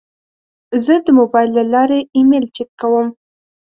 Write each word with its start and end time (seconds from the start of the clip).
زه 0.85 0.93
د 1.05 1.07
موبایل 1.19 1.49
له 1.57 1.63
لارې 1.73 1.99
ایمیل 2.15 2.45
چک 2.55 2.69
کوم. 2.81 3.07